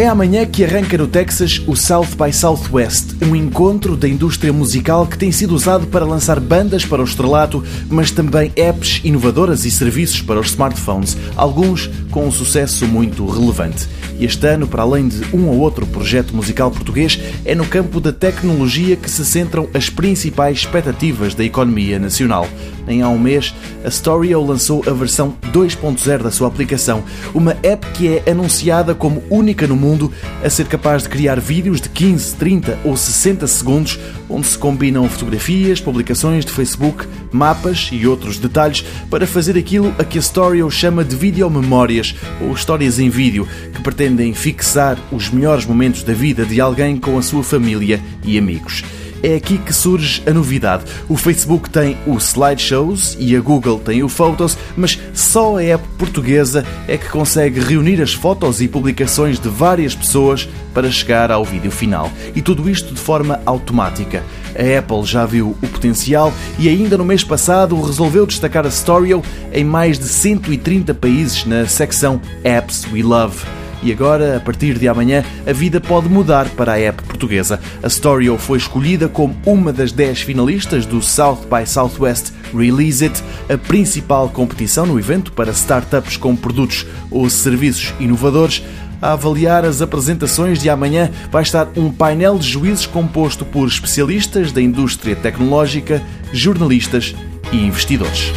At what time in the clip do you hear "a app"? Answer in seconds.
55.58-55.86, 76.72-77.02